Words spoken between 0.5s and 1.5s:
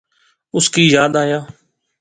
اس کی یاد آیا